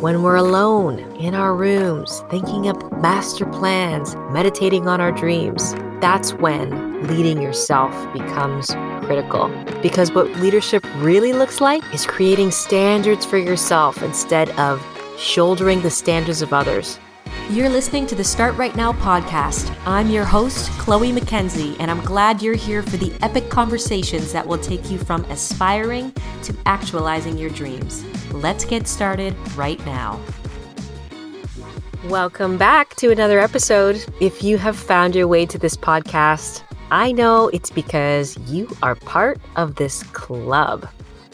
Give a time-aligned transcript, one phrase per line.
[0.00, 5.74] when we're alone in our rooms, thinking up master plans, meditating on our dreams.
[6.00, 8.68] That's when leading yourself becomes
[9.04, 9.48] critical.
[9.82, 14.82] Because what leadership really looks like is creating standards for yourself instead of
[15.18, 16.98] shouldering the standards of others.
[17.50, 19.76] You're listening to the Start Right Now podcast.
[19.84, 24.46] I'm your host, Chloe McKenzie, and I'm glad you're here for the epic conversations that
[24.46, 26.12] will take you from aspiring
[26.44, 28.04] to actualizing your dreams.
[28.32, 30.20] Let's get started right now.
[32.04, 34.04] Welcome back to another episode.
[34.20, 38.94] If you have found your way to this podcast, I know it's because you are
[38.94, 40.88] part of this club.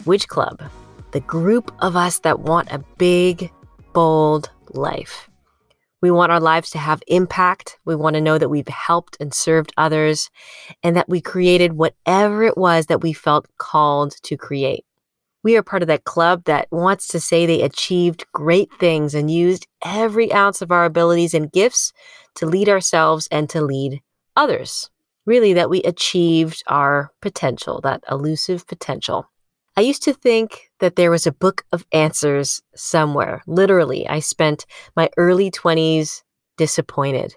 [0.05, 0.63] Which club?
[1.11, 3.51] The group of us that want a big,
[3.93, 5.26] bold life.
[6.01, 7.79] We want our lives to have impact.
[7.83, 10.29] We want to know that we've helped and served others
[10.83, 14.85] and that we created whatever it was that we felt called to create.
[15.43, 19.31] We are part of that club that wants to say they achieved great things and
[19.31, 21.93] used every ounce of our abilities and gifts
[22.35, 24.01] to lead ourselves and to lead
[24.35, 24.89] others.
[25.25, 29.29] Really, that we achieved our potential, that elusive potential.
[29.77, 33.43] I used to think that there was a book of answers somewhere.
[33.45, 36.23] Literally, I spent my early 20s
[36.57, 37.35] disappointed.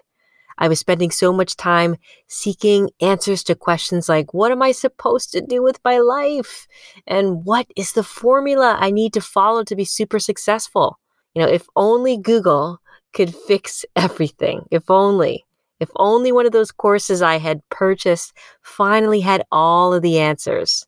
[0.57, 5.31] I was spending so much time seeking answers to questions like, what am I supposed
[5.33, 6.65] to do with my life?
[7.05, 10.97] And what is the formula I need to follow to be super successful?
[11.35, 12.79] You know, if only Google
[13.13, 14.65] could fix everything.
[14.71, 15.45] If only.
[15.79, 18.33] If only one of those courses I had purchased
[18.63, 20.87] finally had all of the answers.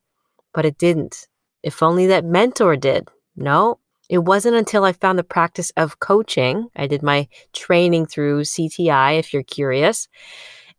[0.52, 1.28] But it didn't.
[1.64, 3.08] If only that mentor did.
[3.36, 6.68] No, it wasn't until I found the practice of coaching.
[6.76, 10.08] I did my training through CTI, if you're curious,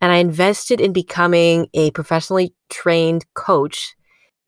[0.00, 3.94] and I invested in becoming a professionally trained coach.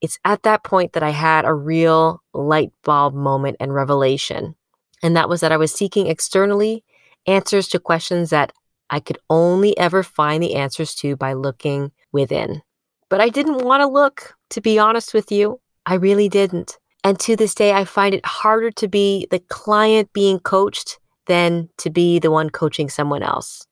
[0.03, 4.55] It's at that point that I had a real light bulb moment and revelation.
[5.03, 6.85] And that was that I was seeking externally
[7.27, 8.53] answers to questions that
[8.91, 12.63] I could only ever find the answers to by looking within.
[13.09, 15.61] But I didn't want to look, to be honest with you.
[15.87, 16.79] I really didn't.
[17.05, 21.69] And to this day, I find it harder to be the client being coached than
[21.79, 23.65] to be the one coaching someone else.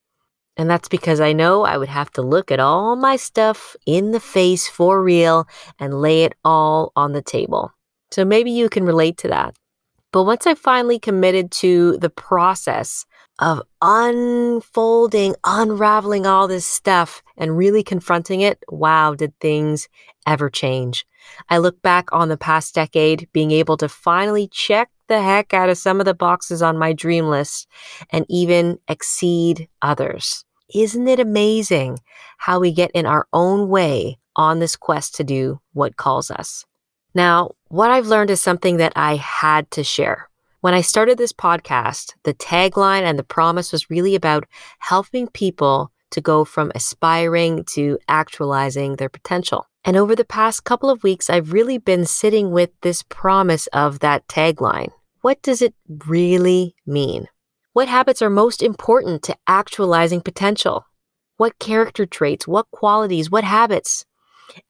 [0.56, 4.12] And that's because I know I would have to look at all my stuff in
[4.12, 5.48] the face for real
[5.80, 7.72] and lay it all on the table.
[8.12, 9.56] So maybe you can relate to that.
[10.12, 13.04] But once I finally committed to the process
[13.40, 19.88] of unfolding, unraveling all this stuff and really confronting it, wow, did things
[20.26, 21.06] ever change.
[21.48, 25.68] I look back on the past decade being able to finally check the heck out
[25.68, 27.68] of some of the boxes on my dream list
[28.10, 30.44] and even exceed others.
[30.74, 31.98] Isn't it amazing
[32.38, 36.64] how we get in our own way on this quest to do what calls us?
[37.14, 40.28] Now, what I've learned is something that I had to share.
[40.62, 44.44] When I started this podcast, the tagline and the promise was really about
[44.78, 49.66] helping people to go from aspiring to actualizing their potential.
[49.84, 53.98] And over the past couple of weeks, I've really been sitting with this promise of
[53.98, 54.90] that tagline.
[55.20, 55.74] What does it
[56.06, 57.28] really mean?
[57.74, 60.86] What habits are most important to actualizing potential?
[61.36, 64.06] What character traits, what qualities, what habits?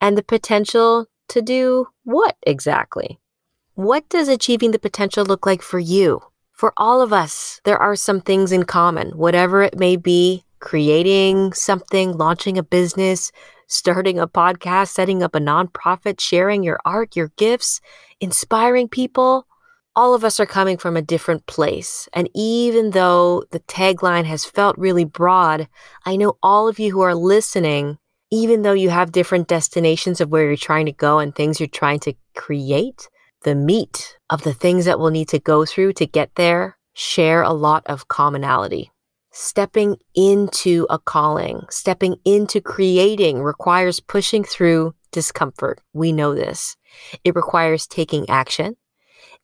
[0.01, 3.21] And the potential to do what exactly?
[3.75, 6.21] What does achieving the potential look like for you?
[6.53, 11.53] For all of us, there are some things in common, whatever it may be creating
[11.53, 13.31] something, launching a business,
[13.67, 17.83] starting a podcast, setting up a nonprofit, sharing your art, your gifts,
[18.19, 19.47] inspiring people.
[19.95, 22.09] All of us are coming from a different place.
[22.15, 25.69] And even though the tagline has felt really broad,
[26.07, 27.99] I know all of you who are listening,
[28.31, 31.69] even though you have different destinations of where you're trying to go and things you're
[31.69, 33.09] trying to create,
[33.43, 37.43] the meat of the things that we'll need to go through to get there share
[37.43, 38.91] a lot of commonality.
[39.37, 45.81] Stepping into a calling, stepping into creating requires pushing through discomfort.
[45.93, 46.77] We know this.
[47.25, 48.77] It requires taking action.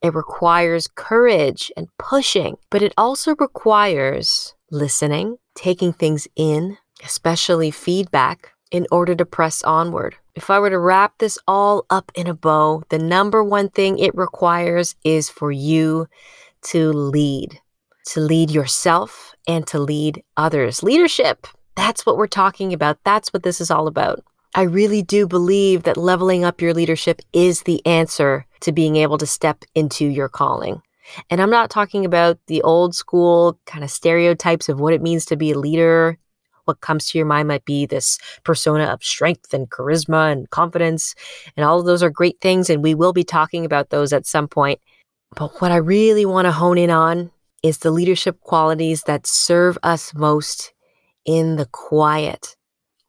[0.01, 8.53] It requires courage and pushing, but it also requires listening, taking things in, especially feedback,
[8.71, 10.15] in order to press onward.
[10.37, 13.99] If I were to wrap this all up in a bow, the number one thing
[13.99, 16.07] it requires is for you
[16.63, 17.59] to lead,
[18.07, 20.83] to lead yourself and to lead others.
[20.83, 22.99] Leadership, that's what we're talking about.
[23.05, 24.25] That's what this is all about.
[24.55, 29.19] I really do believe that leveling up your leadership is the answer to being able
[29.19, 30.83] to step into your calling.
[31.29, 35.25] And I'm not talking about the old school kind of stereotypes of what it means
[35.27, 36.19] to be a leader
[36.71, 41.17] what comes to your mind might be this persona of strength and charisma and confidence.
[41.57, 42.71] And all of those are great things.
[42.71, 44.81] And we will be talking about those at some point.
[45.35, 47.33] But what I really want to hone in on
[47.63, 50.73] is the leadership qualities that serve us most
[51.25, 52.57] in the quiet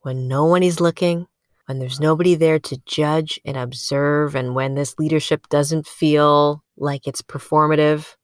[0.02, 1.28] when no one is looking,
[1.66, 7.08] when there's nobody there to judge and observe, and when this leadership doesn't feel like
[7.08, 8.16] it's performative,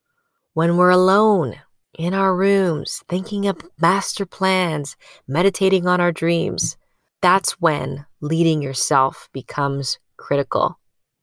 [0.53, 1.55] when we're alone
[1.97, 4.97] in our rooms, thinking of master plans,
[5.27, 6.77] meditating on our dreams,
[7.21, 10.79] that's when leading yourself becomes critical.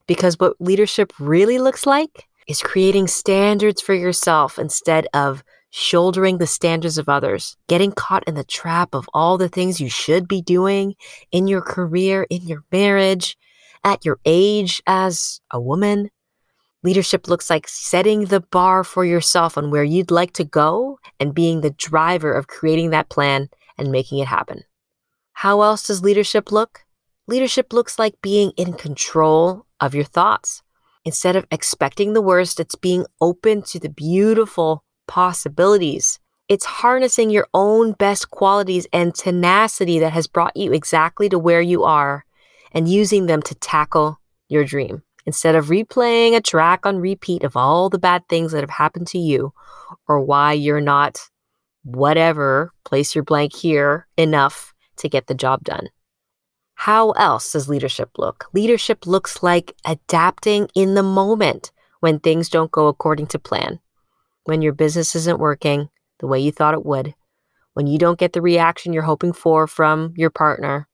[0.07, 6.47] Because what leadership really looks like is creating standards for yourself instead of shouldering the
[6.47, 10.41] standards of others, getting caught in the trap of all the things you should be
[10.41, 10.95] doing
[11.31, 13.37] in your career, in your marriage,
[13.83, 16.09] at your age as a woman.
[16.81, 21.35] Leadership looks like setting the bar for yourself on where you'd like to go and
[21.35, 24.61] being the driver of creating that plan and making it happen.
[25.33, 26.85] How else does leadership look?
[27.27, 30.61] Leadership looks like being in control of your thoughts.
[31.05, 36.19] Instead of expecting the worst, it's being open to the beautiful possibilities.
[36.49, 41.61] It's harnessing your own best qualities and tenacity that has brought you exactly to where
[41.61, 42.25] you are
[42.71, 44.19] and using them to tackle
[44.49, 45.03] your dream.
[45.27, 49.07] Instead of replaying a track on repeat of all the bad things that have happened
[49.07, 49.53] to you
[50.07, 51.19] or why you're not
[51.83, 55.89] whatever, place your blank here, enough to get the job done.
[56.75, 58.45] How else does leadership look?
[58.53, 63.79] Leadership looks like adapting in the moment when things don't go according to plan,
[64.43, 65.89] when your business isn't working
[66.19, 67.15] the way you thought it would,
[67.73, 70.87] when you don't get the reaction you're hoping for from your partner,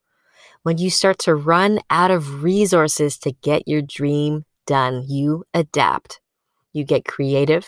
[0.64, 5.04] when you start to run out of resources to get your dream done.
[5.08, 6.22] You adapt,
[6.74, 7.68] you get creative,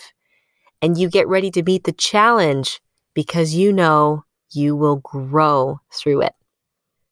[0.81, 2.81] and you get ready to meet the challenge
[3.13, 6.33] because you know you will grow through it.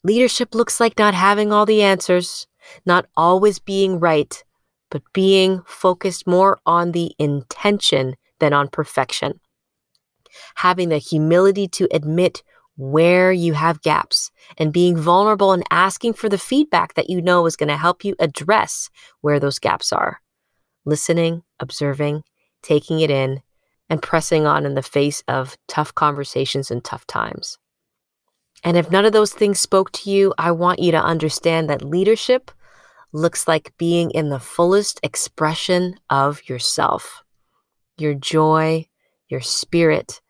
[0.03, 2.47] Leadership looks like not having all the answers,
[2.85, 4.43] not always being right,
[4.89, 9.39] but being focused more on the intention than on perfection.
[10.55, 12.41] Having the humility to admit
[12.77, 17.45] where you have gaps and being vulnerable and asking for the feedback that you know
[17.45, 18.89] is going to help you address
[19.21, 20.19] where those gaps are.
[20.83, 22.23] Listening, observing,
[22.63, 23.41] taking it in,
[23.87, 27.59] and pressing on in the face of tough conversations and tough times.
[28.63, 31.81] And if none of those things spoke to you, I want you to understand that
[31.81, 32.51] leadership
[33.11, 37.23] looks like being in the fullest expression of yourself,
[37.97, 38.87] your joy,
[39.27, 40.21] your spirit.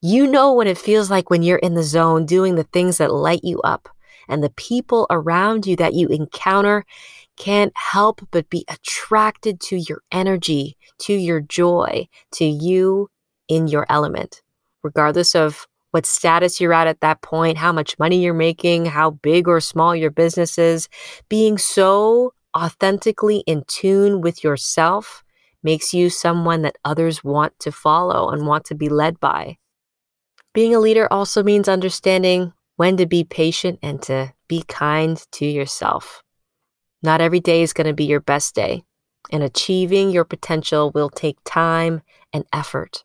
[0.00, 3.12] You know what it feels like when you're in the zone doing the things that
[3.12, 3.88] light you up,
[4.28, 6.84] and the people around you that you encounter
[7.36, 13.08] can't help but be attracted to your energy, to your joy, to you
[13.48, 14.42] in your element,
[14.82, 19.10] regardless of what status you're at at that point, how much money you're making, how
[19.10, 20.88] big or small your business is.
[21.28, 25.22] Being so authentically in tune with yourself
[25.62, 29.56] makes you someone that others want to follow and want to be led by.
[30.52, 35.46] Being a leader also means understanding when to be patient and to be kind to
[35.46, 36.24] yourself.
[37.04, 38.82] Not every day is going to be your best day,
[39.30, 42.02] and achieving your potential will take time
[42.32, 43.04] and effort.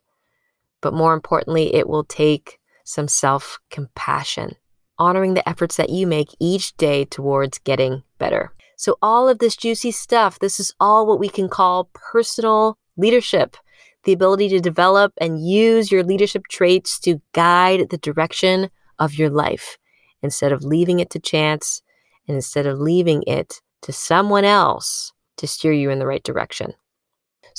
[0.82, 4.56] But more importantly, it will take some self compassion,
[4.98, 8.52] honoring the efforts that you make each day towards getting better.
[8.76, 13.56] So, all of this juicy stuff, this is all what we can call personal leadership
[14.04, 19.30] the ability to develop and use your leadership traits to guide the direction of your
[19.30, 19.76] life
[20.22, 21.82] instead of leaving it to chance
[22.26, 26.72] and instead of leaving it to someone else to steer you in the right direction.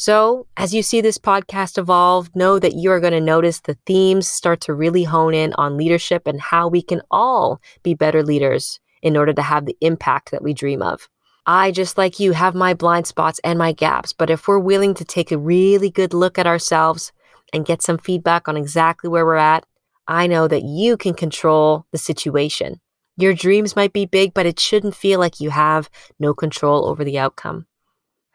[0.01, 3.77] So, as you see this podcast evolve, know that you are going to notice the
[3.85, 8.23] themes start to really hone in on leadership and how we can all be better
[8.23, 11.07] leaders in order to have the impact that we dream of.
[11.45, 14.95] I, just like you, have my blind spots and my gaps, but if we're willing
[14.95, 17.11] to take a really good look at ourselves
[17.53, 19.67] and get some feedback on exactly where we're at,
[20.07, 22.81] I know that you can control the situation.
[23.17, 27.03] Your dreams might be big, but it shouldn't feel like you have no control over
[27.03, 27.67] the outcome.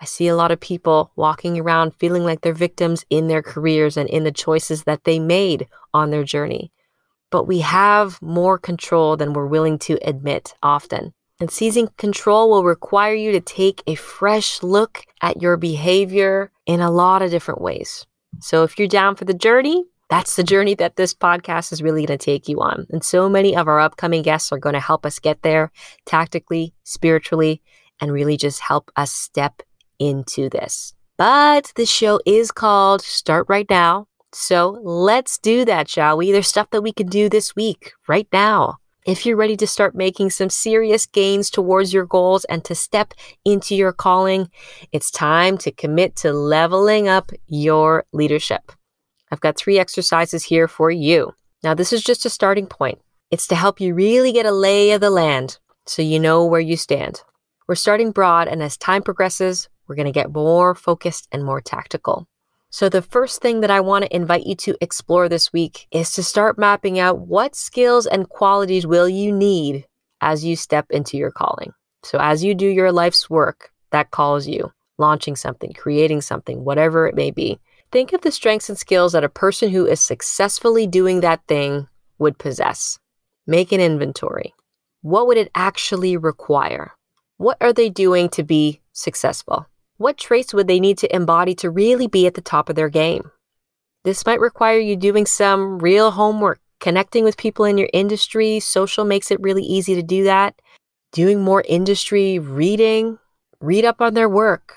[0.01, 3.97] I see a lot of people walking around feeling like they're victims in their careers
[3.97, 6.71] and in the choices that they made on their journey.
[7.31, 11.13] But we have more control than we're willing to admit often.
[11.41, 16.81] And seizing control will require you to take a fresh look at your behavior in
[16.81, 18.07] a lot of different ways.
[18.41, 22.07] So if you're down for the journey, that's the journey that this podcast is really
[22.07, 22.87] going to take you on.
[22.91, 25.73] And so many of our upcoming guests are going to help us get there
[26.05, 27.61] tactically, spiritually,
[28.01, 29.63] and really just help us step
[29.99, 30.95] into this.
[31.17, 34.07] But the show is called Start Right Now.
[34.33, 36.31] So let's do that, shall we?
[36.31, 38.77] There's stuff that we can do this week, right now.
[39.07, 43.15] If you're ready to start making some serious gains towards your goals and to step
[43.45, 44.51] into your calling,
[44.91, 48.73] it's time to commit to leveling up your leadership.
[49.31, 51.35] I've got three exercises here for you.
[51.63, 52.99] Now, this is just a starting point.
[53.31, 56.61] It's to help you really get a lay of the land so you know where
[56.61, 57.23] you stand.
[57.69, 61.61] We're starting broad, and as time progresses, we're going to get more focused and more
[61.61, 62.27] tactical.
[62.71, 66.11] So, the first thing that I want to invite you to explore this week is
[66.13, 69.87] to start mapping out what skills and qualities will you need
[70.21, 71.73] as you step into your calling.
[72.03, 77.07] So, as you do your life's work that calls you, launching something, creating something, whatever
[77.07, 77.59] it may be,
[77.93, 81.89] think of the strengths and skills that a person who is successfully doing that thing
[82.19, 82.99] would possess.
[83.47, 84.55] Make an inventory.
[85.03, 86.93] What would it actually require?
[87.37, 89.67] What are they doing to be successful?
[89.99, 92.91] What traits would they need to embody to really be at the top of their
[92.91, 93.31] game?
[94.05, 98.61] This might require you doing some real homework, connecting with people in your industry.
[98.61, 100.61] Social makes it really easy to do that.
[101.13, 103.19] Doing more industry reading,
[103.61, 104.75] read up on their work,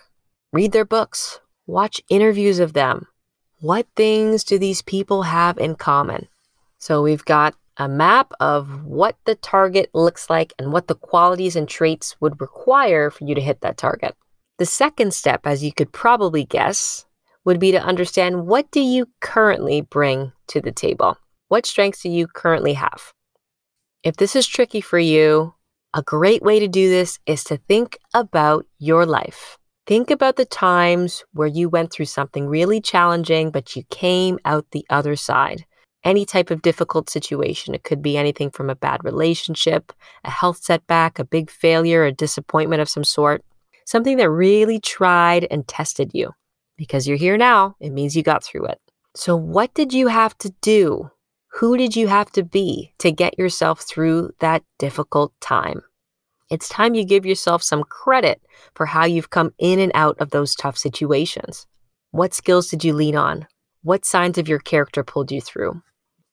[0.54, 3.08] read their books, watch interviews of them.
[3.60, 6.30] What things do these people have in common?
[6.78, 11.58] So we've got a map of what the target looks like and what the qualities
[11.58, 14.16] and traits would require for you to hit that target.
[14.60, 17.06] The second step, as you could probably guess,
[17.46, 21.18] would be to understand what do you currently bring to the table?
[21.48, 23.14] What strengths do you currently have?
[24.04, 25.54] If this is tricky for you,
[25.94, 29.58] a great way to do this is to think about your life.
[29.88, 34.68] Think about the times where you went through something really challenging, but you came out
[34.72, 35.66] the other side
[36.04, 37.76] any type of difficult situation.
[37.76, 39.92] It could be anything from a bad relationship,
[40.24, 43.44] a health setback, a big failure, a disappointment of some sort,
[43.90, 46.32] something that really tried and tested you.
[46.78, 48.80] Because you're here now, it means you got through it.
[49.16, 51.10] So, what did you have to do?
[51.54, 55.82] Who did you have to be to get yourself through that difficult time?
[56.52, 58.42] It's time you give yourself some credit
[58.76, 61.66] for how you've come in and out of those tough situations.
[62.12, 63.48] What skills did you lean on?
[63.82, 65.82] What signs of your character pulled you through?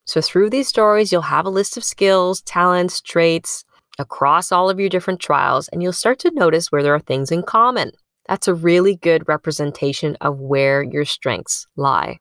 [0.05, 3.65] So, through these stories, you'll have a list of skills, talents, traits
[3.99, 7.31] across all of your different trials, and you'll start to notice where there are things
[7.31, 7.93] in common.
[8.29, 12.19] That's a really good representation of where your strengths lie.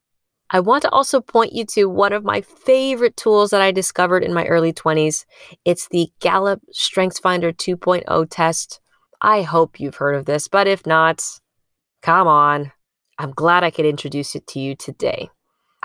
[0.51, 4.23] I want to also point you to one of my favorite tools that I discovered
[4.23, 5.25] in my early 20s.
[5.65, 8.79] It's the Gallup StrengthsFinder 2.0 test.
[9.21, 11.23] I hope you've heard of this, but if not,
[12.03, 12.71] come on.
[13.17, 15.29] I'm glad I could introduce it to you today.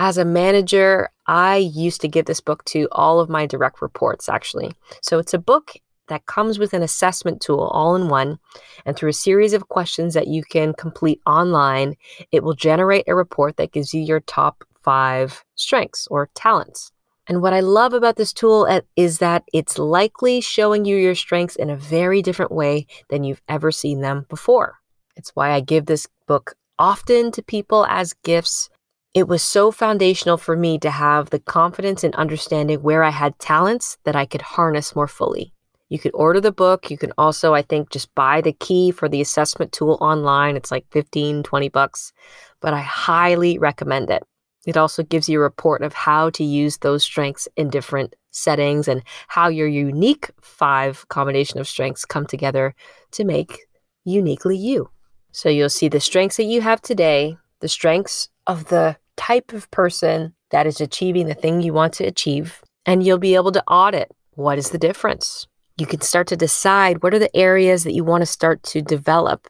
[0.03, 4.31] As a manager, I used to give this book to all of my direct reports,
[4.31, 4.73] actually.
[5.03, 5.75] So it's a book
[6.09, 8.39] that comes with an assessment tool all in one.
[8.87, 11.97] And through a series of questions that you can complete online,
[12.33, 16.93] it will generate a report that gives you your top five strengths or talents.
[17.27, 18.67] And what I love about this tool
[18.97, 23.43] is that it's likely showing you your strengths in a very different way than you've
[23.51, 24.79] ever seen them before.
[25.15, 28.71] It's why I give this book often to people as gifts
[29.13, 33.39] it was so foundational for me to have the confidence in understanding where I had
[33.39, 35.53] talents that I could harness more fully.
[35.89, 36.91] You could order the book.
[36.91, 40.57] You can also, I think, just buy the key for the assessment tool online.
[40.57, 42.13] It's like 15, 20 bucks,
[42.61, 44.23] but I highly recommend it.
[44.67, 48.87] It also gives you a report of how to use those strengths in different settings
[48.87, 52.77] and how your unique five combination of strengths come together
[53.13, 53.67] to make
[54.05, 54.91] uniquely you.
[55.33, 59.71] So you'll see the strengths that you have today, the strengths of the type of
[59.71, 63.65] person that is achieving the thing you want to achieve, and you'll be able to
[63.67, 65.47] audit what is the difference.
[65.77, 68.83] You can start to decide what are the areas that you want to start to
[68.83, 69.49] develop.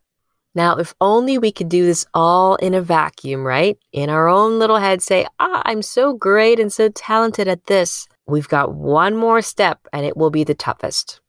[0.54, 3.78] Now, if only we could do this all in a vacuum, right?
[3.92, 8.08] In our own little head, say, ah, I'm so great and so talented at this.
[8.26, 11.20] We've got one more step, and it will be the toughest.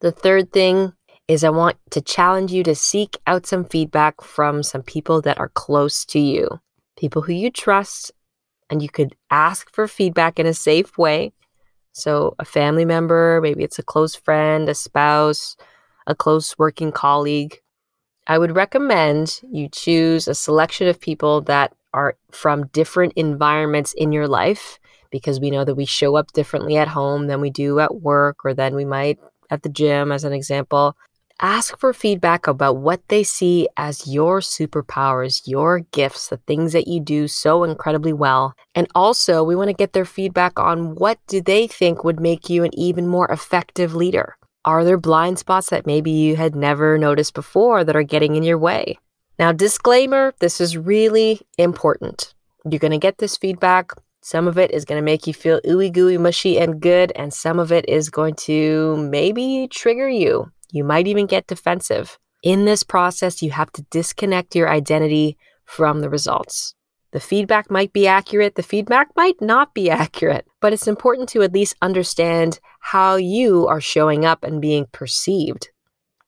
[0.00, 0.94] The third thing
[1.26, 5.38] is I want to challenge you to seek out some feedback from some people that
[5.38, 6.60] are close to you
[6.96, 8.12] people who you trust,
[8.70, 11.32] and you could ask for feedback in a safe way.
[11.92, 15.56] So, a family member, maybe it's a close friend, a spouse,
[16.06, 17.60] a close working colleague.
[18.26, 24.12] I would recommend you choose a selection of people that are from different environments in
[24.12, 24.78] your life
[25.10, 28.44] because we know that we show up differently at home than we do at work
[28.44, 29.18] or than we might
[29.50, 30.96] at the gym, as an example
[31.40, 36.88] ask for feedback about what they see as your superpowers, your gifts, the things that
[36.88, 38.54] you do so incredibly well.
[38.74, 42.48] And also, we want to get their feedback on what do they think would make
[42.48, 44.36] you an even more effective leader?
[44.64, 48.42] Are there blind spots that maybe you had never noticed before that are getting in
[48.42, 48.98] your way?
[49.38, 52.34] Now, disclaimer, this is really important.
[52.64, 53.92] You're going to get this feedback
[54.24, 57.30] Some of it is going to make you feel ooey gooey, mushy, and good, and
[57.30, 60.50] some of it is going to maybe trigger you.
[60.74, 62.18] You might even get defensive.
[62.42, 66.74] In this process, you have to disconnect your identity from the results.
[67.12, 71.42] The feedback might be accurate, the feedback might not be accurate, but it's important to
[71.42, 75.68] at least understand how you are showing up and being perceived.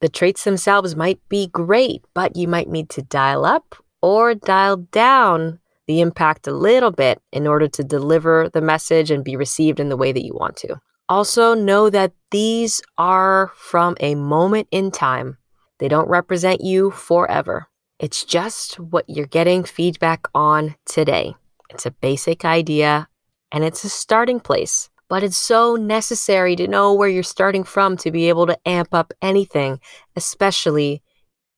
[0.00, 4.76] The traits themselves might be great, but you might need to dial up or dial
[4.76, 9.80] down the impact a little bit in order to deliver the message and be received
[9.80, 10.76] in the way that you want to.
[11.08, 15.38] Also, know that these are from a moment in time.
[15.78, 17.68] They don't represent you forever.
[17.98, 21.34] It's just what you're getting feedback on today.
[21.70, 23.08] It's a basic idea
[23.52, 27.96] and it's a starting place, but it's so necessary to know where you're starting from
[27.98, 29.80] to be able to amp up anything,
[30.16, 31.02] especially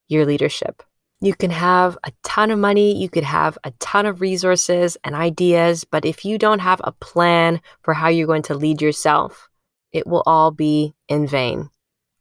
[0.08, 0.82] your leadership.
[1.20, 5.16] You can have a ton of money, you could have a ton of resources and
[5.16, 9.48] ideas, but if you don't have a plan for how you're going to lead yourself,
[9.92, 11.70] it will all be in vain.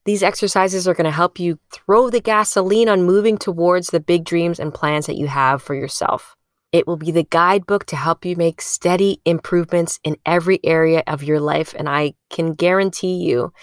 [0.06, 4.24] These exercises are going to help you throw the gasoline on moving towards the big
[4.24, 6.36] dreams and plans that you have for yourself.
[6.72, 11.24] It will be the guidebook to help you make steady improvements in every area of
[11.24, 11.76] your life.
[11.78, 13.54] And I can guarantee you,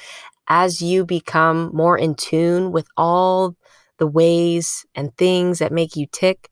[0.46, 3.56] as you become more in tune with all
[3.98, 6.50] the ways and things that make you tick,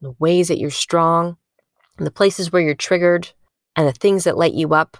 [0.00, 1.36] the ways that you're strong,
[1.96, 3.30] the places where you're triggered,
[3.76, 4.96] and the things that light you up.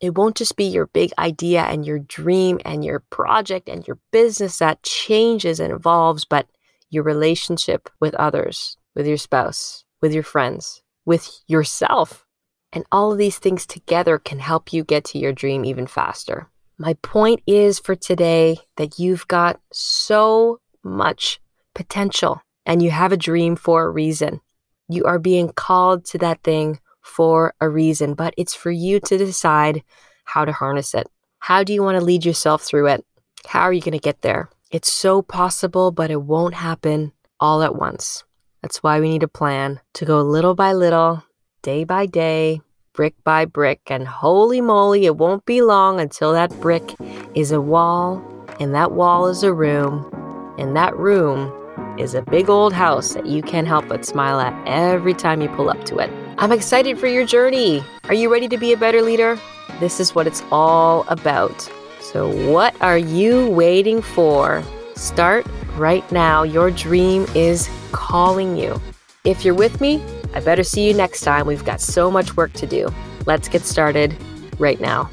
[0.00, 3.98] It won't just be your big idea and your dream and your project and your
[4.12, 6.46] business that changes and evolves, but
[6.88, 12.26] your relationship with others, with your spouse, with your friends, with yourself.
[12.72, 16.48] And all of these things together can help you get to your dream even faster.
[16.78, 21.40] My point is for today that you've got so much
[21.74, 24.40] potential and you have a dream for a reason.
[24.88, 29.18] You are being called to that thing for a reason, but it's for you to
[29.18, 29.82] decide
[30.24, 31.08] how to harness it.
[31.40, 33.04] How do you want to lead yourself through it?
[33.46, 34.50] How are you going to get there?
[34.70, 38.24] It's so possible, but it won't happen all at once.
[38.62, 41.24] That's why we need a plan to go little by little,
[41.62, 42.60] day by day,
[42.92, 46.94] brick by brick, and holy moly, it won't be long until that brick
[47.34, 48.22] is a wall,
[48.60, 50.19] and that wall is a room,
[50.60, 51.52] and that room
[51.98, 55.48] is a big old house that you can't help but smile at every time you
[55.48, 56.10] pull up to it.
[56.38, 57.82] I'm excited for your journey.
[58.04, 59.38] Are you ready to be a better leader?
[59.80, 61.70] This is what it's all about.
[62.00, 64.62] So, what are you waiting for?
[64.94, 65.46] Start
[65.76, 66.42] right now.
[66.42, 68.80] Your dream is calling you.
[69.24, 70.02] If you're with me,
[70.34, 71.46] I better see you next time.
[71.46, 72.88] We've got so much work to do.
[73.26, 74.16] Let's get started
[74.58, 75.10] right now.